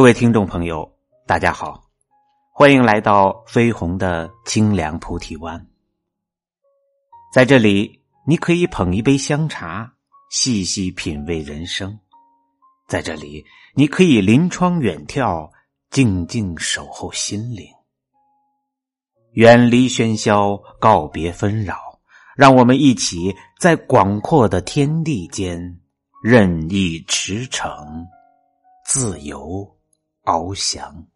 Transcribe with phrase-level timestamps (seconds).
[0.00, 0.90] 各位听众朋友，
[1.26, 1.84] 大家好，
[2.54, 5.66] 欢迎来到飞鸿的清凉菩提湾。
[7.34, 9.92] 在这里，你可以捧一杯香茶，
[10.30, 11.90] 细细品味人生；
[12.88, 13.44] 在这里，
[13.74, 15.50] 你可以临窗远眺，
[15.90, 17.66] 静静守候心灵。
[19.32, 21.76] 远离喧嚣，告别纷扰，
[22.34, 25.78] 让我们一起在广阔的天地间
[26.22, 27.86] 任意驰骋，
[28.86, 29.76] 自由。
[30.22, 31.06] 翱翔。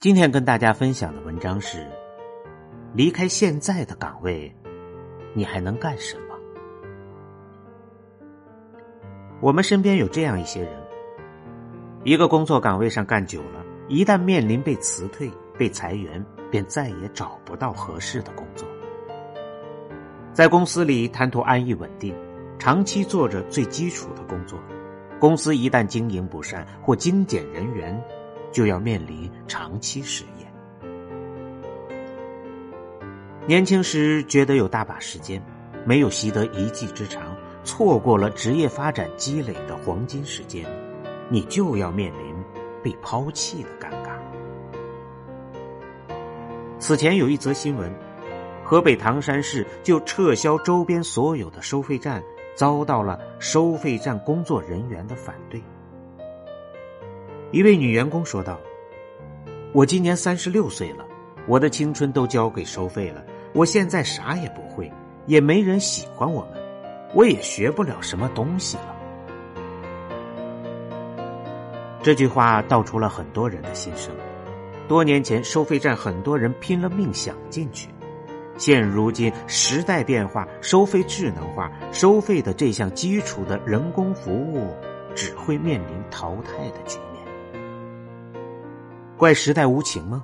[0.00, 1.90] 今天跟大家分享的文章是：
[2.94, 4.54] 离开现在的岗位，
[5.34, 6.34] 你还能干什么？
[9.40, 10.83] 我们身边有这样一些人。
[12.04, 18.68] 一个工作岗位上干久了，一旦面临被辞退、被裁员，便再也找不到合适的工作。
[20.34, 22.14] 在公司里贪图安逸稳定，
[22.58, 24.60] 长期做着最基础的工作，
[25.18, 27.98] 公司一旦经营不善或精简人员，
[28.52, 30.46] 就要面临长期失业。
[33.46, 35.42] 年轻时觉得有大把时间，
[35.86, 40.66] 没有习得一技之长，错过了职业发展积累的黄金时间。
[41.28, 42.34] 你就要面临
[42.82, 44.12] 被抛弃的尴尬。
[46.78, 47.90] 此前有一则新闻，
[48.62, 52.22] 河北唐山市就撤销周边所有的收费站，
[52.54, 55.62] 遭到了收费站工作人员的反对。
[57.52, 58.60] 一位女员工说道
[59.72, 61.06] ：“我今年三十六岁了，
[61.46, 64.92] 我的青春都交给收费了，我现在啥也不会，
[65.26, 66.62] 也没人喜欢我们，
[67.14, 68.93] 我也学不了什么东西了。”
[72.04, 74.14] 这句话道出了很多人的心声。
[74.86, 77.88] 多年前，收费站很多人拼了命想进去，
[78.58, 84.76] 现如今时代变化，收费智能化，收费的这项基础的人工服务
[85.14, 87.24] 只会面临淘汰的局面。
[89.16, 90.22] 怪时代无情吗？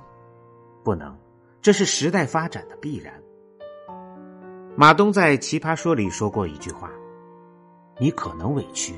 [0.83, 1.17] 不能，
[1.63, 3.11] 这是时代发展的必然。
[4.75, 6.91] 马东在《奇葩说》里说过一句话
[7.97, 8.93] ：“你可能委屈，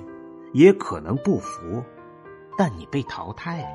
[0.52, 1.82] 也可能不服。”
[2.58, 3.68] 但你被淘汰了。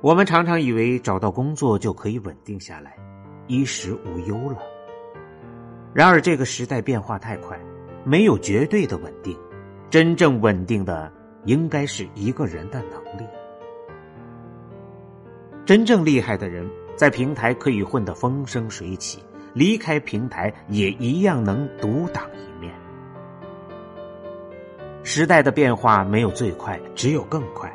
[0.00, 2.96] 我们常常以为找到工作就可以稳定下来，
[3.46, 4.58] 衣食无忧了。
[5.94, 7.58] 然而，这个时代变化太快，
[8.04, 9.34] 没有绝对的稳定。
[9.88, 11.10] 真正稳定的，
[11.44, 13.24] 应该是一个人的能力。
[15.64, 19.22] 真正厉害的人，在平台可以混得风生水起，
[19.54, 22.74] 离开平台也一样能独当一面。
[25.16, 27.72] 时代的变化没有最快，只有更快。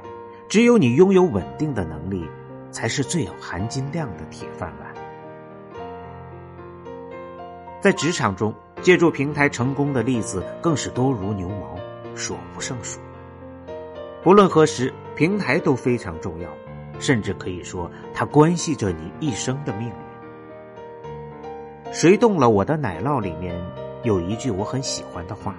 [0.49, 2.27] 只有你拥有稳定的能力，
[2.69, 4.93] 才是最有含金量的铁饭碗。
[7.79, 11.77] 在职场中，借助平台成功的例子更是多如牛毛，
[12.13, 12.99] 数不胜数。
[14.21, 16.49] 不论何时，平台都非常重要，
[16.99, 19.93] 甚至可以说，它关系着你一生的命运。
[21.93, 23.21] 谁动了我的奶酪？
[23.21, 23.55] 里面
[24.03, 25.55] 有一句我很喜欢的话。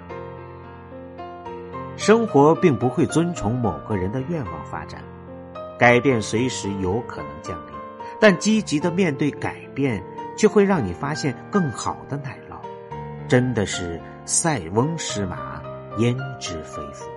[1.97, 5.03] 生活并不会遵从某个人的愿望发展，
[5.77, 7.73] 改变随时有可能降临，
[8.19, 10.03] 但积极的面对改变，
[10.35, 12.55] 却会让你发现更好的奶酪。
[13.27, 15.61] 真的是塞翁失马，
[15.97, 17.09] 焉知非福。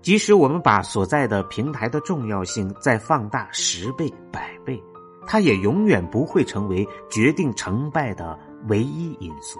[0.00, 4.80] 即使我们把所在的平台的重要性再放大十倍、百倍，
[5.26, 8.38] 它也永远不会成为决定成败的
[8.68, 9.58] 唯一因素。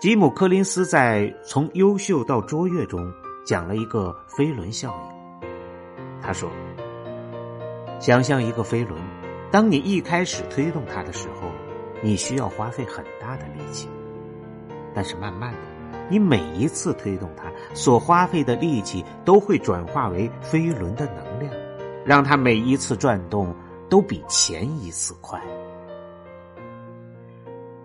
[0.00, 3.12] 吉姆·柯林斯在《从优秀到卓越》中
[3.44, 5.48] 讲了一个飞轮效应。
[6.22, 6.48] 他说
[8.00, 8.98] ：“想象一个飞轮，
[9.50, 11.50] 当你一开始推动它的时候，
[12.00, 13.90] 你需要花费很大的力气。
[14.94, 15.58] 但是慢慢的，
[16.08, 21.52] 你每一次推动它所花费的力气都会转化为飞轮的能量，
[22.06, 23.54] 让它每一次转动
[23.90, 25.38] 都比前一次快。”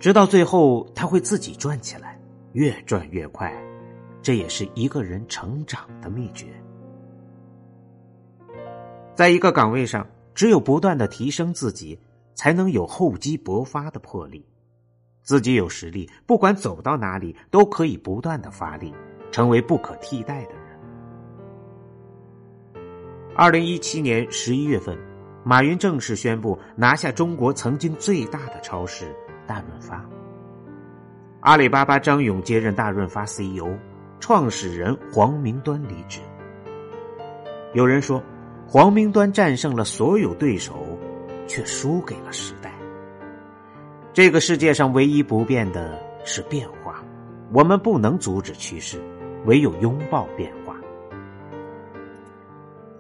[0.06, 2.16] 直到最后，他会自己转起来，
[2.54, 3.52] 越转越快。
[4.22, 6.46] 这也是一个人成长的秘诀。
[9.16, 12.00] 在一个岗位上，只有不断的提升自己，
[12.36, 14.48] 才能有厚积薄发的魄力。
[15.24, 18.94] 自己有实力，不管走到哪里，都可以不断的发力，
[19.32, 20.80] 成为不可替代的人。
[23.36, 24.96] 二零一七年十一月份，
[25.44, 29.12] 马云正式宣布拿下中国曾经最大的超市。
[29.48, 30.04] 大润发，
[31.42, 33.68] 阿里巴巴张勇接任大润发 CEO，
[34.20, 36.20] 创始人黄明端离职。
[37.74, 38.24] 有人说，
[38.68, 40.86] 黄明端战胜了所有对手，
[41.48, 42.72] 却输给了时代。
[44.14, 47.04] 这个世界上唯一不变的是变化，
[47.52, 48.98] 我们不能阻止趋势，
[49.46, 50.76] 唯有拥抱变化。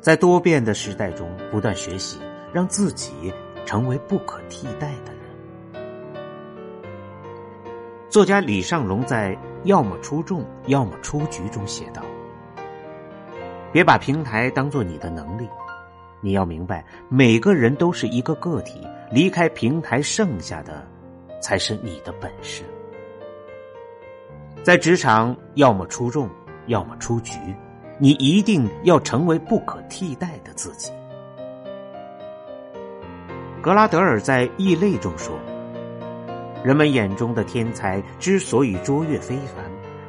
[0.01, 2.19] 在多变的时代中不断学习，
[2.53, 3.33] 让自己
[3.65, 5.15] 成为不可替代的
[8.16, 9.36] 作家李尚龙在
[9.66, 12.02] 《要么出众，要么出局》中写道
[13.74, 15.46] ：“别把平台当做你的能力，
[16.22, 18.80] 你要明白，每个人都是一个个体，
[19.12, 20.82] 离开平台，剩下的
[21.42, 22.64] 才是你的本事。
[24.64, 26.30] 在职场，要么出众，
[26.68, 27.38] 要么出局，
[28.00, 30.90] 你一定要成为不可替代的自己。”
[33.62, 35.38] 格拉德尔在《异类》中说。
[36.66, 39.64] 人们眼中的天才之所以卓越非凡，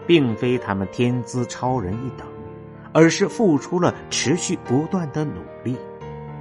[0.06, 2.26] 并非他们天资超人一等，
[2.94, 5.76] 而是付出了持续不断的努力。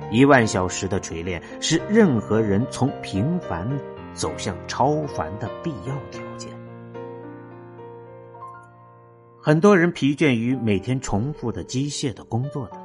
[0.10, 3.70] 一万小时的锤炼是任何人从平凡
[4.14, 6.50] 走向超凡的必要条件。
[9.38, 12.78] 很多人疲倦于每天重复的机械的工作的，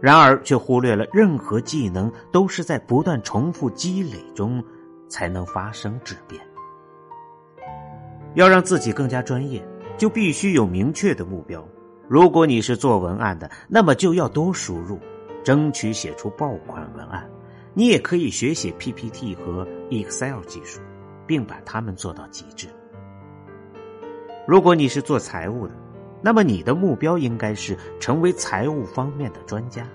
[0.00, 4.62] 然而却忽略了任何技能都是在不断重复积累中。
[5.08, 6.40] 才能发生质变。
[8.34, 9.66] 要让自己更加专业，
[9.96, 11.66] 就必须有明确的目标。
[12.06, 14.98] 如果你是做文案的，那么就要多输入，
[15.42, 17.28] 争取写出爆款文案。
[17.74, 20.80] 你也可以学写 PPT 和 Excel 技术，
[21.26, 22.66] 并把它们做到极致。
[24.46, 25.74] 如果你是做财务的，
[26.22, 29.86] 那么你的目标应该是成为财务方面的专家。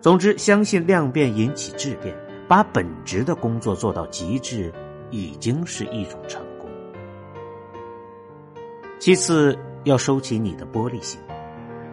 [0.00, 2.16] 总之，相信量变引起质变。
[2.50, 4.72] 把本职的工作做到极致，
[5.08, 6.68] 已经是一种成功。
[8.98, 11.20] 其次，要收起你的玻璃心。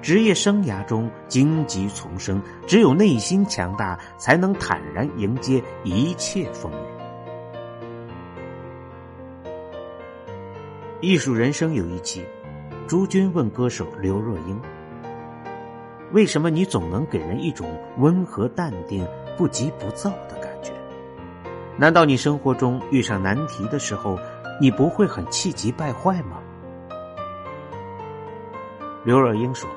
[0.02, 6.76] 职业生涯中荆棘丛生，只有内心强大，才能坦然迎接一切风雨。
[11.02, 12.26] 艺术人生有一期，
[12.88, 14.60] 朱军问歌手刘若英
[16.14, 17.70] ：“为什么你总能给人一种
[18.00, 19.08] 温和淡定、
[19.38, 20.36] 不急不躁的？”
[21.80, 24.18] 难道你生活中遇上难题的时候，
[24.60, 26.42] 你不会很气急败坏吗？
[29.06, 29.70] 刘若英说：“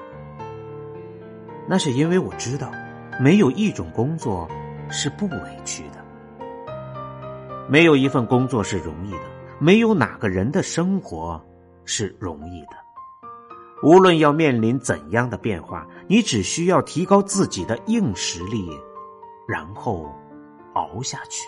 [1.69, 2.73] 那是因为我知道，
[3.20, 4.49] 没有一种工作
[4.88, 6.02] 是不委屈的，
[7.69, 9.25] 没有一份工作是容易的，
[9.58, 11.38] 没有哪个人的生活
[11.85, 12.73] 是容易的。
[13.82, 18.70] 无论要面临怎样的变化，你只需要提高自己的硬实力，
[19.46, 20.11] 然后
[20.73, 21.46] 熬下去。”